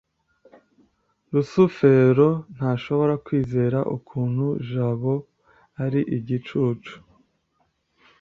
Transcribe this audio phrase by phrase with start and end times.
[1.33, 5.13] rusufero ntashobora kwizera ukuntu jabo
[5.83, 6.95] ari igicucu